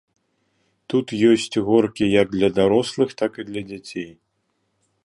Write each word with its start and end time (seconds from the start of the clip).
Тут 0.93 1.07
ёсць 1.31 1.45
горкі 1.67 2.09
як 2.21 2.27
для 2.37 2.49
дарослых, 2.61 3.09
так 3.21 3.31
і 3.45 3.47
для 3.53 3.63
дзяцей. 3.71 4.11